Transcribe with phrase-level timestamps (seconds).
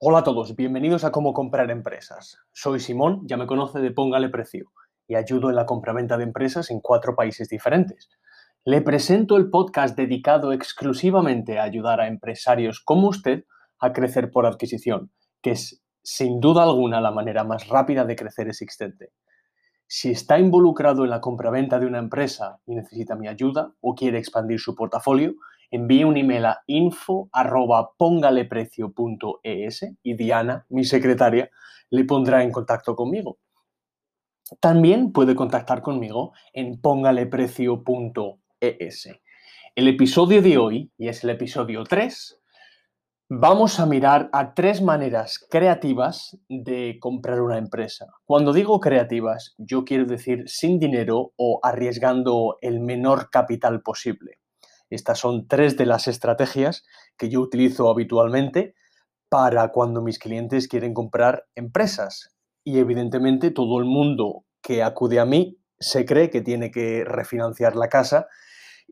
[0.00, 2.38] Hola a todos, bienvenidos a Cómo comprar empresas.
[2.52, 4.70] Soy Simón, ya me conoce de Póngale Precio
[5.08, 8.08] y ayudo en la compraventa de empresas en cuatro países diferentes.
[8.64, 13.42] Le presento el podcast dedicado exclusivamente a ayudar a empresarios como usted
[13.80, 15.10] a crecer por adquisición,
[15.42, 19.10] que es sin duda alguna la manera más rápida de crecer existente.
[19.88, 24.18] Si está involucrado en la compraventa de una empresa y necesita mi ayuda o quiere
[24.18, 25.34] expandir su portafolio,
[25.70, 27.28] envíe un email a info
[30.02, 31.50] y Diana, mi secretaria,
[31.90, 33.38] le pondrá en contacto conmigo.
[34.60, 39.08] También puede contactar conmigo en póngaleprecio.es.
[39.74, 42.40] El episodio de hoy, y es el episodio 3,
[43.28, 48.06] vamos a mirar a tres maneras creativas de comprar una empresa.
[48.24, 54.38] Cuando digo creativas, yo quiero decir sin dinero o arriesgando el menor capital posible.
[54.90, 56.84] Estas son tres de las estrategias
[57.16, 58.74] que yo utilizo habitualmente
[59.28, 62.34] para cuando mis clientes quieren comprar empresas.
[62.64, 67.76] Y evidentemente todo el mundo que acude a mí se cree que tiene que refinanciar
[67.76, 68.26] la casa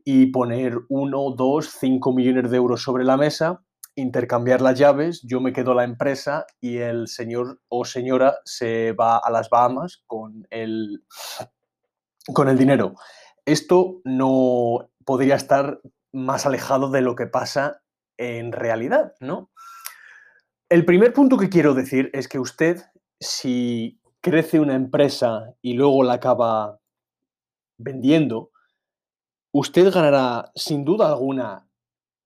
[0.05, 3.63] y poner uno, dos, cinco millones de euros sobre la mesa,
[3.95, 9.17] intercambiar las llaves, yo me quedo la empresa y el señor o señora se va
[9.17, 11.03] a las Bahamas con el,
[12.33, 12.93] con el dinero.
[13.43, 15.79] Esto no podría estar
[16.11, 17.81] más alejado de lo que pasa
[18.17, 19.51] en realidad, ¿no?
[20.69, 22.83] El primer punto que quiero decir es que usted,
[23.21, 26.81] si crece una empresa y luego la acaba
[27.77, 28.51] vendiendo,
[29.53, 31.69] usted ganará, sin duda alguna,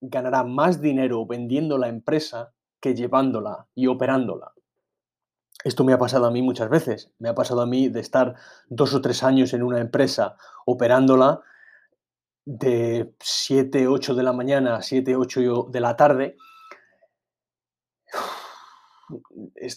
[0.01, 4.53] ganará más dinero vendiendo la empresa que llevándola y operándola.
[5.63, 7.13] Esto me ha pasado a mí muchas veces.
[7.19, 8.33] Me ha pasado a mí de estar
[8.69, 11.43] dos o tres años en una empresa operándola
[12.45, 16.37] de 7, 8 de la mañana a 7, 8 de la tarde,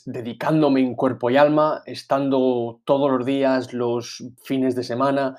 [0.07, 5.37] dedicándome en cuerpo y alma, estando todos los días, los fines de semana,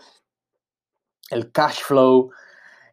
[1.29, 2.31] el cash flow,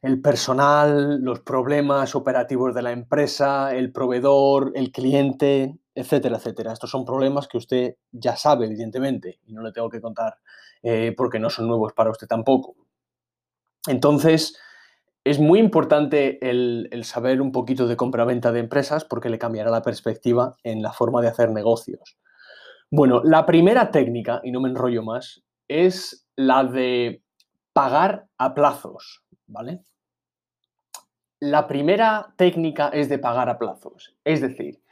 [0.03, 6.73] el personal, los problemas operativos de la empresa, el proveedor, el cliente, etcétera, etcétera.
[6.73, 10.39] Estos son problemas que usted ya sabe, evidentemente, y no le tengo que contar
[10.83, 12.75] eh, porque no son nuevos para usted tampoco.
[13.87, 14.57] Entonces,
[15.25, 19.83] es muy importante el, saber un poquito de compraventa de empresas porque le cambiará la
[19.83, 22.19] perspectiva en la forma de hacer negocios.
[22.91, 27.23] Bueno, la primera técnica, y no me enrollo más, es la de
[27.73, 29.83] pagar a plazos, ¿vale?
[31.41, 34.15] La primera técnica es de pagar a plazos.
[34.25, 34.83] Es decir,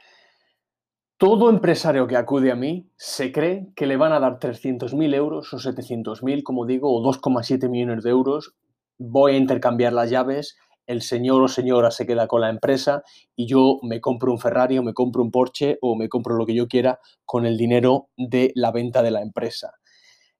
[1.17, 5.53] todo empresario que acude a mí se cree que le van a dar 300.000 euros
[5.53, 8.55] o 700.000, como digo, o 2,7 millones de euros
[9.01, 13.03] voy a intercambiar las llaves, el señor o señora se queda con la empresa
[13.35, 16.45] y yo me compro un Ferrari o me compro un Porsche o me compro lo
[16.45, 19.73] que yo quiera con el dinero de la venta de la empresa.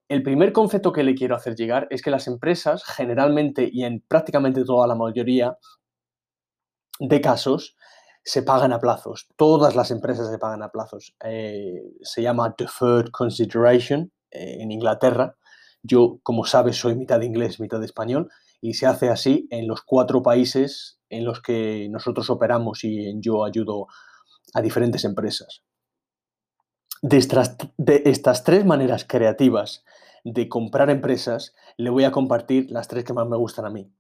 [0.08, 4.04] El primer concepto que le quiero hacer llegar es que las empresas generalmente y en
[4.08, 5.58] prácticamente toda la mayoría
[7.00, 7.76] de casos
[8.24, 9.28] se pagan a plazos.
[9.38, 11.16] Todas las empresas se pagan a plazos.
[11.24, 15.36] Eh, se llama deferred consideration eh, en Inglaterra.
[15.82, 18.30] Yo, como sabes, soy mitad inglés, mitad español
[18.62, 23.44] y se hace así en los cuatro países en los que nosotros operamos y yo
[23.44, 23.88] ayudo
[24.54, 25.64] a diferentes empresas.
[27.02, 29.84] De estas, de estas tres maneras creativas
[30.24, 33.92] de comprar empresas, le voy a compartir las tres que más me gustan a mí.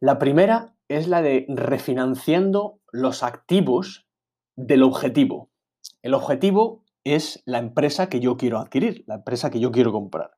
[0.00, 4.06] La primera es la de refinanciando los activos
[4.56, 5.50] del objetivo.
[6.02, 10.32] El objetivo es la empresa que yo quiero adquirir, la empresa que yo quiero comprar.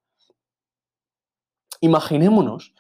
[1.81, 2.75] Imaginémonos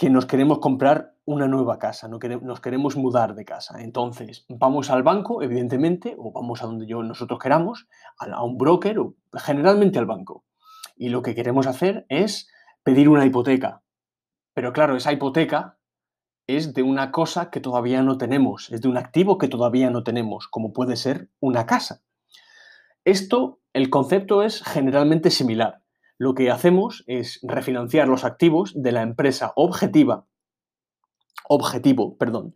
[0.00, 3.82] que nos queremos comprar una nueva casa, nos queremos mudar de casa.
[3.82, 7.86] Entonces, vamos al banco, evidentemente, o vamos a donde yo, nosotros queramos,
[8.18, 10.46] a, un broker o generalmente al banco.
[10.96, 12.48] Y lo que queremos hacer es
[12.82, 13.82] pedir una hipoteca.
[14.54, 15.76] Pero claro, esa hipoteca
[16.46, 20.02] es de una cosa que todavía no tenemos, es de un activo que todavía no
[20.02, 22.00] tenemos, como puede ser una casa.
[23.04, 25.79] Esto, el concepto es generalmente similar
[26.20, 30.26] lo que hacemos es refinanciar los activos de la empresa objetiva,
[31.48, 32.54] objetivo, perdón,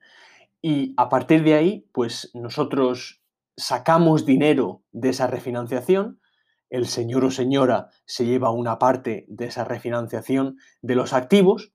[0.60, 3.22] y a partir de ahí, pues nosotros
[3.56, 6.20] sacamos dinero de esa refinanciación,
[6.68, 11.72] el señor o señora se lleva una parte de esa refinanciación de los activos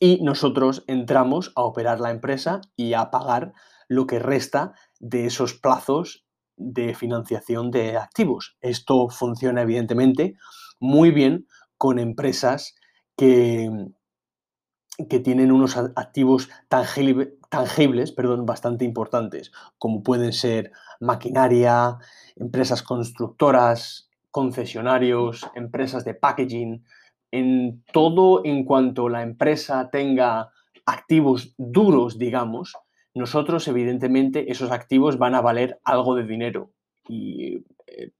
[0.00, 3.52] y nosotros entramos a operar la empresa y a pagar
[3.86, 6.26] lo que resta de esos plazos
[6.58, 8.56] de financiación de activos.
[8.60, 10.36] Esto funciona evidentemente
[10.80, 11.46] muy bien
[11.76, 12.74] con empresas
[13.16, 13.70] que,
[15.08, 21.98] que tienen unos activos tangibles perdón, bastante importantes, como pueden ser maquinaria,
[22.36, 26.84] empresas constructoras, concesionarios, empresas de packaging,
[27.30, 30.50] en todo en cuanto la empresa tenga
[30.86, 32.74] activos duros, digamos,
[33.18, 36.70] nosotros evidentemente esos activos van a valer algo de dinero
[37.08, 38.12] y eh,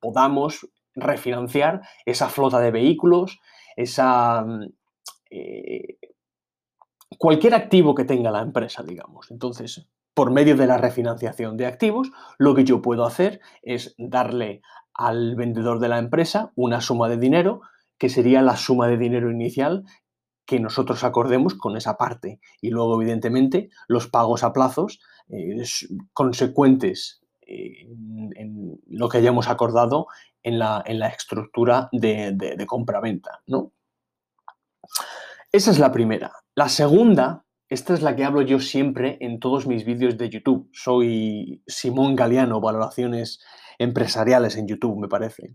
[0.00, 3.38] podamos refinanciar esa flota de vehículos,
[3.76, 4.72] esa, mm,
[5.30, 5.98] eh,
[7.18, 9.30] cualquier activo que tenga la empresa, digamos.
[9.30, 14.62] Entonces, por medio de la refinanciación de activos, lo que yo puedo hacer es darle
[14.94, 17.62] al vendedor de la empresa una suma de dinero,
[17.98, 19.84] que sería la suma de dinero inicial
[20.50, 22.40] que nosotros acordemos con esa parte.
[22.60, 24.98] Y luego, evidentemente, los pagos a plazos
[25.28, 25.62] eh,
[26.12, 27.86] consecuentes eh,
[28.34, 30.08] en, lo que hayamos acordado
[30.42, 30.82] en la,
[31.16, 33.42] estructura de, de compra-venta.
[33.46, 33.70] ¿no?
[35.52, 36.32] Esa es la primera.
[36.56, 40.68] La segunda, esta es la que hablo yo siempre en todos mis vídeos de YouTube.
[40.72, 43.38] Soy Simón Galeano, valoraciones
[43.78, 45.54] empresariales en YouTube, me parece.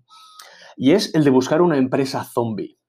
[0.78, 2.80] Y es el de buscar una empresa zombie.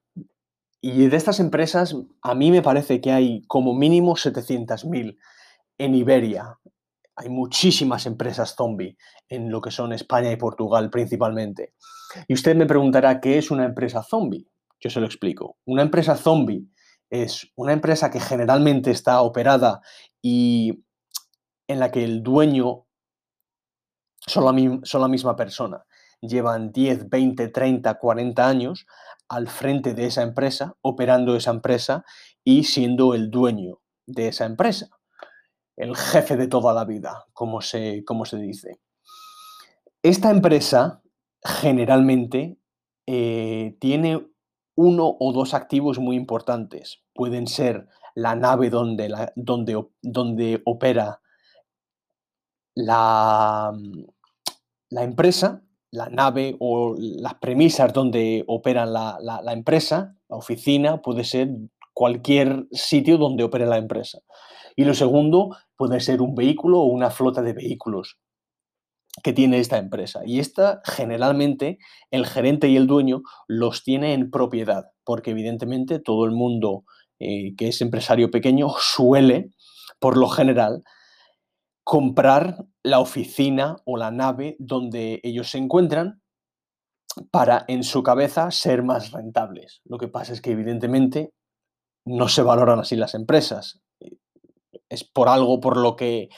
[0.88, 5.19] Y de estas empresas, a mí me parece que hay como mínimo 700.000
[5.79, 6.61] en Iberia.
[7.17, 8.97] Hay muchísimas empresas zombie
[9.29, 11.75] en lo que son España y Portugal principalmente.
[12.29, 14.47] Y usted me preguntará, ¿qué es una empresa zombie?
[14.79, 15.56] Yo se lo explico.
[15.65, 16.69] Una empresa zombie
[17.11, 19.81] es una empresa que generalmente está operada
[20.23, 20.85] y
[21.67, 22.87] en la que el dueño
[24.25, 25.85] son la, son la misma persona.
[26.21, 28.87] Llevan 10, 20, 30, 40 años
[29.29, 32.05] al frente de esa empresa, operando esa empresa
[32.45, 34.89] y siendo el dueño de esa empresa.
[35.77, 38.81] El jefe de toda la vida, como se, como se dice.
[40.03, 41.03] Esta empresa
[41.45, 42.59] generalmente
[43.07, 44.27] eh, tiene
[44.77, 47.03] uno o dos activos muy importantes.
[47.15, 51.21] Pueden ser la nave donde, donde, donde opera
[52.75, 53.73] la,
[54.91, 55.62] la empresa,
[55.97, 61.49] la nave o las premisas donde opera la, la, empresa, la oficina, puede ser
[61.95, 64.19] cualquier sitio donde opere la empresa.
[64.77, 68.19] Y lo segundo puede ser un vehículo o una flota de vehículos
[69.23, 70.21] que tiene esta empresa.
[70.27, 71.79] Y esta generalmente
[72.11, 76.85] el gerente y el dueño los tiene en propiedad, porque evidentemente todo el mundo
[77.19, 79.51] eh, que es empresario pequeño suele,
[79.99, 80.83] por lo general,
[81.87, 86.21] comprar la oficina o la nave donde ellos se encuentran
[87.31, 89.83] para en su cabeza ser más rentables.
[89.85, 91.33] Lo que pasa es que evidentemente
[92.05, 93.83] no se valoran así las empresas.
[94.88, 96.29] Es por algo por lo que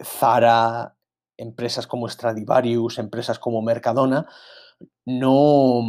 [0.00, 0.96] Zara,
[1.36, 4.28] empresas como Stradivarius, empresas como Mercadona,
[5.04, 5.82] no,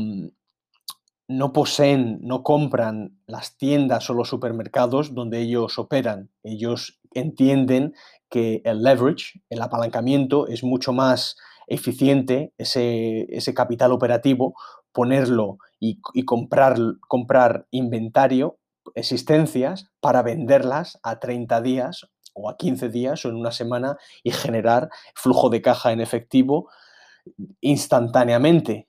[1.28, 6.32] no poseen, no compran las tiendas o los supermercados donde ellos operan.
[6.42, 7.94] Ellos entienden
[8.30, 11.36] que el leverage, el apalancamiento, es mucho más
[11.68, 14.56] eficiente, ese, ese capital operativo,
[14.94, 16.78] ponerlo y, comprar,
[17.08, 18.58] comprar inventario,
[18.96, 24.32] existencias, para venderlas a 30 días o a 15 días o en una semana y
[24.32, 26.70] generar flujo de caja en efectivo
[27.60, 28.88] instantáneamente.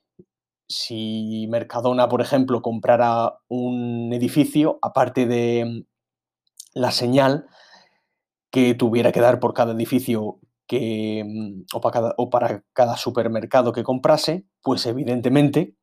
[0.67, 5.85] Si Mercadona, por ejemplo, comprara un edificio, aparte de
[6.73, 7.47] la señal
[8.55, 12.95] que tuviera que dar por cada edificio que, mm, o, para cada, o para cada
[12.95, 15.75] supermercado que comprase, pues evidentemente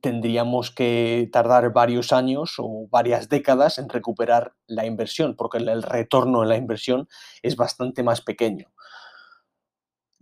[0.00, 6.42] tendríamos que tardar varios años o varias décadas en recuperar la inversión, porque el retorno
[6.42, 7.08] en la inversión
[7.42, 8.72] es bastante más pequeño.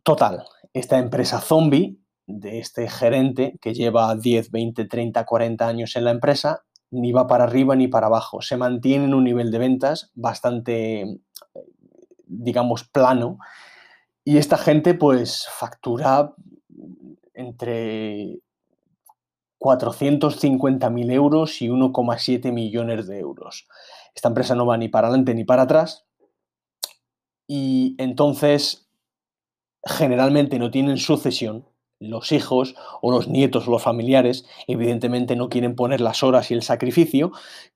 [0.02, 0.42] Total,
[0.72, 6.10] esta empresa zombie de este gerente que lleva 10, 20, 30, 40 años en la
[6.10, 10.10] empresa, ni va para arriba ni para abajo, se mantiene en un nivel de ventas
[10.14, 11.20] bastante
[12.30, 13.38] digamos, plano.
[14.24, 16.34] Y esta gente pues factura
[17.34, 18.40] entre
[19.58, 23.68] 450.000 euros y 1,7 millones de euros.
[24.14, 26.06] Esta empresa no va ni para adelante ni para atrás.
[27.46, 28.88] Y entonces,
[29.84, 31.66] generalmente no tienen sucesión.
[32.00, 36.54] Los hijos o los nietos o los familiares, evidentemente, no quieren poner las horas y
[36.54, 37.30] el sacrificio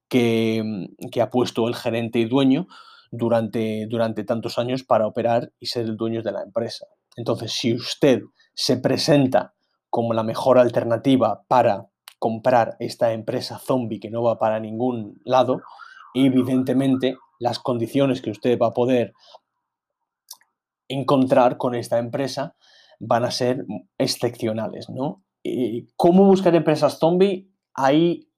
[0.08, 2.66] que, que ha puesto el gerente y dueño
[3.10, 6.86] durante, durante tantos años para operar y ser el dueño de la empresa.
[7.16, 8.22] Entonces, si usted
[8.54, 9.54] se presenta
[9.90, 11.86] como la mejor alternativa para
[12.18, 15.60] comprar esta empresa zombie que no va para ningún lado,
[16.14, 19.12] evidentemente las condiciones que usted va a poder
[20.88, 22.56] encontrar con esta empresa
[23.00, 23.64] van a ser
[23.98, 25.24] excepcionales, ¿no?
[25.96, 27.50] ¿Cómo buscar empresas zombie?
[27.74, 28.28] Hay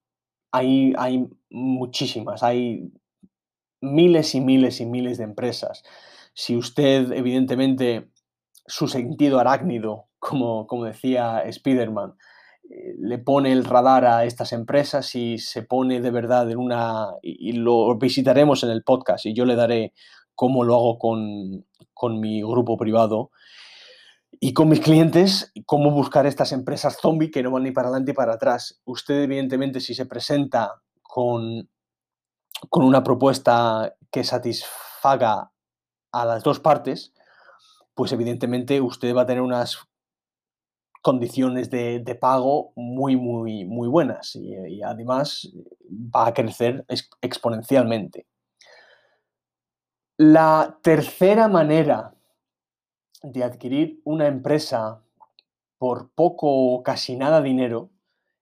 [0.57, 2.91] hay, hay muchísimas, hay
[3.81, 5.83] miles y miles y miles de empresas.
[6.35, 8.11] Si usted, evidentemente,
[8.67, 12.15] su sentido arácnido, como, como decía Spiderman,
[12.71, 17.09] eh, le pone el radar a estas empresas y se pone de verdad en una,
[17.23, 19.93] y, lo visitaremos en el podcast y yo le daré
[20.35, 23.31] cómo lo hago con, con mi grupo privado
[24.41, 28.13] y con mis clientes, cómo buscar estas empresas zombie que no van ni para adelante
[28.13, 28.81] ni para atrás.
[28.85, 31.69] Usted, evidentemente, si se presenta con,
[32.69, 35.51] con una propuesta que satisfaga
[36.13, 37.13] a las dos partes,
[37.95, 39.79] pues evidentemente usted va a tener unas
[41.07, 45.49] condiciones de, pago muy, muy, muy buenas y, además
[45.89, 46.85] va a crecer
[47.21, 48.27] exponencialmente.
[50.17, 52.16] La tercera manera
[53.23, 55.03] de adquirir una empresa
[55.79, 57.91] por poco o casi nada dinero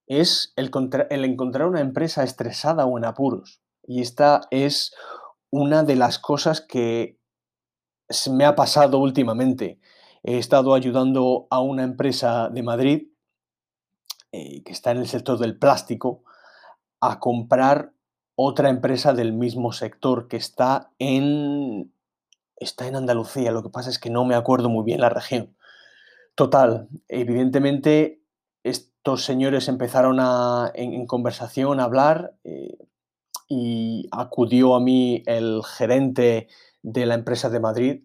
[0.06, 0.70] es el,
[1.10, 3.60] encontrar una empresa estresada o en apuros.
[3.86, 4.94] Y esta es
[5.50, 7.18] una de las cosas que
[8.30, 9.80] me ha pasado últimamente.
[10.22, 13.08] He estado ayudando a una empresa de Madrid
[14.32, 16.24] eh, que está en el sector del plástico
[17.00, 17.92] a comprar
[18.36, 21.93] otra empresa del mismo sector que está en
[22.56, 25.56] está en Andalucía, lo que pasa es que no me acuerdo muy bien la región.
[26.34, 28.22] Total, evidentemente
[28.62, 32.78] estos señores empezaron a, en, conversación a hablar eh,
[33.48, 36.48] y acudió a mí el gerente
[36.82, 38.02] de la empresa de Madrid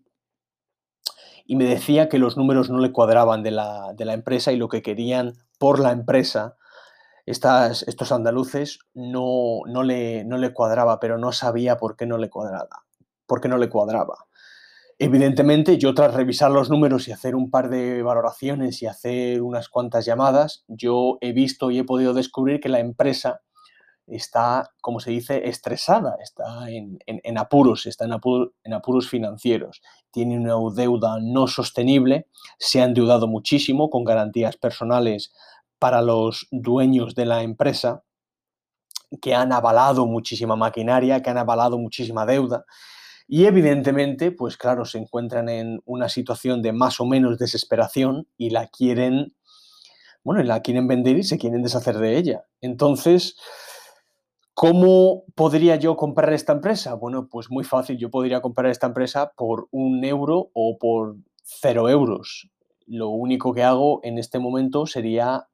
[1.49, 4.83] y me decía que los números no le cuadraban de la, empresa y lo que
[4.83, 6.57] querían por la empresa,
[7.25, 12.19] estas, estos andaluces, no, no, le, no le cuadraba, pero no sabía por qué no
[12.19, 12.85] le cuadraba.
[13.25, 14.27] Por qué no le cuadraba.
[15.01, 19.69] Evidentemente, yo tras revisar los números y hacer un par de valoraciones y hacer unas
[19.69, 23.39] cuantas llamadas, yo he visto y he podido descubrir que la empresa
[24.07, 30.55] está, como se dice, estresada, está en, apuros, está en, en, apuros financieros, tiene una
[30.75, 32.27] deuda no sostenible,
[32.57, 35.31] se ha endeudado muchísimo con garantías personales
[35.79, 38.03] para los dueños de la empresa,
[39.21, 42.65] que han avalado muchísima maquinaria, que han avalado muchísima deuda
[43.31, 48.49] y evidentemente, pues claro, se encuentran en una situación de más o menos desesperación y
[48.49, 49.35] la quieren,
[50.23, 52.45] bueno, la quieren vender y se quieren deshacer de ella.
[52.59, 53.37] Entonces,
[54.55, 56.95] ¿cómo podría yo comprar esta empresa?
[56.95, 61.87] Bueno, pues muy fácil, yo podría comprar esta empresa por un euro o por cero
[61.87, 62.49] euros.
[62.87, 65.49] Lo único que hago en este momento sería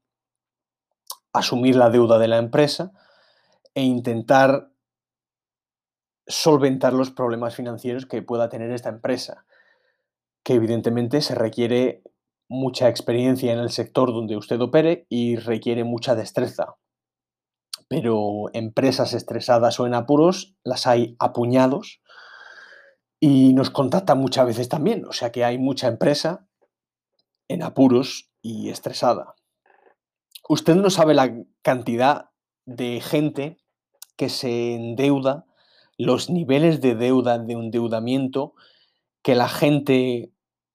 [1.34, 2.94] asumir la deuda de la empresa
[3.74, 4.70] e intentar
[6.27, 9.46] solventar los problemas financieros que pueda tener esta empresa,
[10.44, 12.03] que evidentemente se requiere
[12.48, 16.75] mucha experiencia en el sector donde usted opere y requiere mucha destreza.
[17.88, 22.01] Pero empresas estresadas o en apuros las hay apuñados
[23.20, 25.05] y nos contactan muchas veces también.
[25.05, 26.48] O sea que hay mucha empresa
[27.48, 29.36] en apuros y estresada.
[30.48, 32.29] Usted no sabe la cantidad
[32.65, 33.58] de gente
[34.15, 35.46] que se endeuda
[35.98, 38.54] los niveles de deuda, de endeudamiento,
[39.22, 40.32] que la gente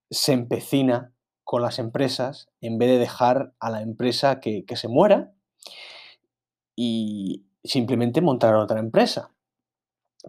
[0.09, 1.13] se empecina
[1.43, 5.33] con las empresas en vez de dejar a la empresa que, se muera
[6.75, 9.31] y simplemente montar otra empresa.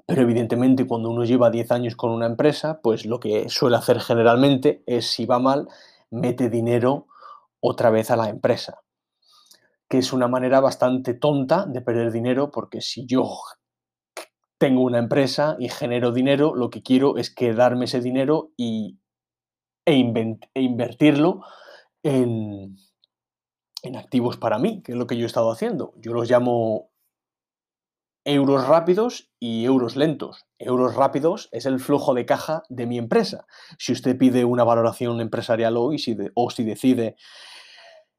[0.06, 4.00] Pero evidentemente cuando uno lleva 10 años con una empresa, pues lo que suele hacer
[4.00, 5.68] generalmente es, si va mal,
[6.10, 7.06] mete dinero
[7.60, 8.82] otra vez a la empresa.
[9.88, 13.30] Que es una manera bastante tonta de perder dinero porque si yo
[14.62, 19.00] tengo una empresa y genero dinero, lo que quiero es quedarme ese dinero y,
[19.84, 21.40] e, e invertirlo
[22.04, 22.76] en,
[23.82, 25.94] en activos para mí, que es lo que yo he estado haciendo.
[25.96, 26.92] Yo los llamo
[28.24, 30.46] euros rápidos y euros lentos.
[30.60, 33.46] Euros rápidos es el flujo de caja de mi empresa.
[33.80, 37.16] Si usted pide una valoración empresarial hoy si o si decide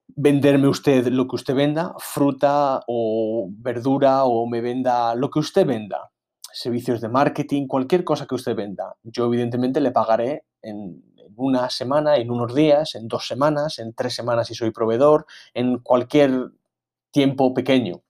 [0.09, 5.65] venderme usted lo que usted venda, fruta o verdura o me venda lo que usted
[5.65, 6.09] venda,
[6.53, 8.95] servicios de marketing, cualquier cosa que usted venda.
[9.03, 11.03] Yo evidentemente le pagaré en,
[11.35, 15.79] una semana, en unos días, en dos semanas, en tres semanas si soy proveedor, en
[15.79, 16.51] cualquier
[17.11, 18.01] tiempo pequeño.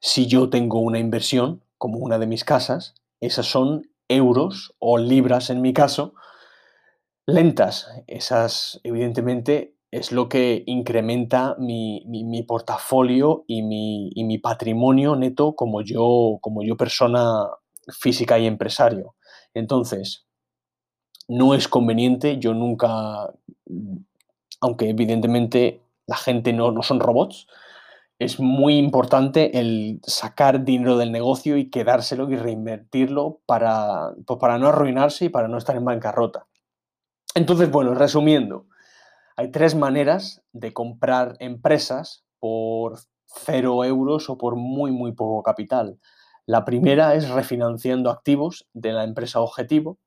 [0.00, 5.50] Si yo tengo una inversión, como una de mis casas, esas son euros o libras
[5.50, 6.14] en mi caso,
[7.26, 7.88] lentas.
[8.06, 16.62] Esas, evidentemente, es lo que incrementa mi, portafolio y mi, patrimonio neto como yo, como
[16.62, 17.46] yo persona
[17.88, 19.14] física y empresario.
[19.54, 20.26] Entonces,
[21.26, 23.32] no es conveniente, yo nunca,
[24.60, 27.46] aunque evidentemente la gente no, no son robots,
[28.18, 34.58] es muy importante el sacar dinero del negocio y quedárselo y reinvertirlo para, pues para
[34.58, 36.46] no arruinarse y para no estar en bancarrota.
[37.34, 38.66] Entonces, bueno, resumiendo,
[39.38, 46.00] hay tres maneras de comprar empresas por cero euros o por muy, muy poco capital.
[46.44, 50.00] La primera es refinanciando activos de la empresa objetivo.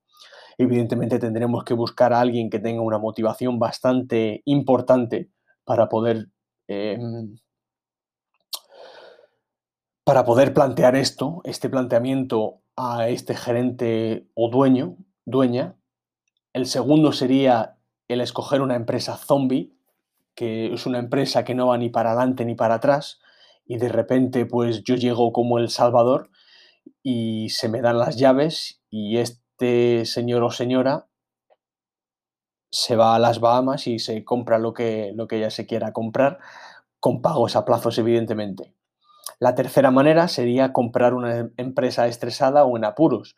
[0.58, 5.30] Evidentemente tendremos que buscar a alguien que tenga una motivación bastante importante
[5.64, 6.28] para poder
[6.68, 7.38] em,
[10.04, 15.78] para poder plantear esto, este planteamiento a este gerente o dueño, dueña.
[16.52, 17.78] El segundo sería
[18.14, 19.74] el escoger una empresa zombie,
[20.36, 23.20] que es una empresa que no va ni para adelante ni para atrás,
[23.66, 26.30] y de repente pues yo llego como el Salvador
[27.04, 31.08] y se me dan las llaves y este señor o señora
[32.72, 35.92] se va a las Bahamas y se compra lo que, lo que ella se quiera
[35.92, 36.40] comprar,
[37.00, 38.74] con pagos a plazos evidentemente.
[39.40, 43.36] La tercera manera sería comprar una empresa estresada o en apuros,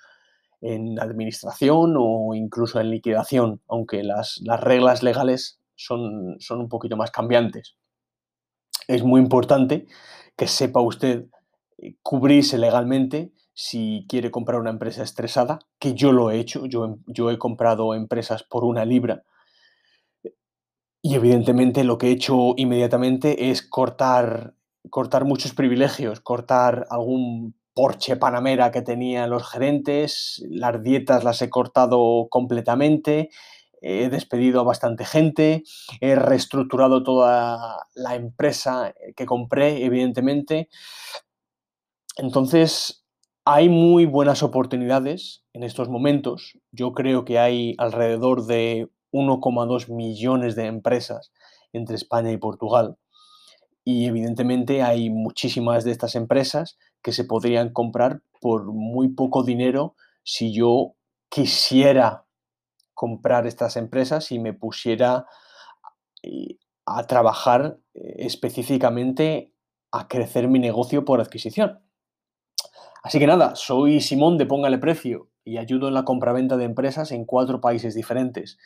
[0.63, 7.12] en administración o incluso en liquidación, aunque las, reglas legales son, son un poquito más
[7.12, 7.75] cambiantes.
[8.88, 9.86] Es muy importante
[10.36, 11.25] que sepa usted
[11.77, 16.98] eh, cubrirse legalmente si quiere comprar una empresa estresada, que yo lo he hecho, yo,
[17.05, 19.24] yo he comprado empresas por una libra
[21.01, 24.55] y evidentemente lo que he hecho inmediatamente es cortar
[24.89, 31.50] cortar muchos privilegios, cortar algún Porsche Panamera que tenían los gerentes, las dietas las he
[31.50, 33.30] cortado completamente,
[33.82, 35.63] he despedido a bastante gente,
[36.00, 40.70] he reestructurado toda la empresa que compré, evidentemente.
[42.18, 43.06] Entonces,
[43.46, 46.58] hay muy buenas oportunidades en estos momentos.
[46.72, 51.34] Yo creo que hay alrededor de 1,2 millones de empresas
[51.74, 52.98] entre España y Portugal
[53.84, 59.96] y evidentemente hay muchísimas de estas empresas que se podrían comprar por muy poco dinero
[60.24, 60.96] si yo
[61.30, 62.25] quisiera
[62.94, 65.25] comprar estas empresas y me pusiera
[66.86, 69.53] a trabajar eh, específicamente
[69.92, 71.79] a crecer mi negocio por adquisición.
[73.03, 77.12] Así que nada, soy Simón de Póngale Precio y ayudo en la compraventa de empresas
[77.12, 78.57] en cuatro países diferentes.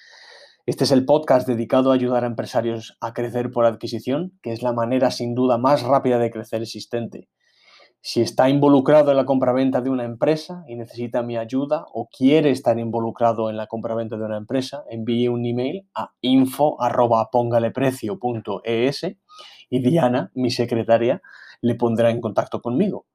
[0.68, 4.62] Este es el podcast dedicado a ayudar a empresarios a crecer por adquisición, que es
[4.62, 7.30] la manera sin duda más rápida de crecer existente.
[8.02, 12.52] Si está involucrado en la compraventa de una empresa y necesita mi ayuda o quiere
[12.52, 19.04] estar involucrado en la compraventa de una empresa, envíe un email a info.pongaleprecio.es
[19.70, 21.22] y Diana, mi secretaria,
[21.62, 23.06] le pondrá en contacto conmigo.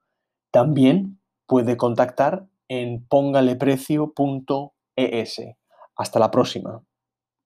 [0.51, 5.41] También puede contactar en pongaleprecio.es.
[5.95, 6.83] Hasta la próxima.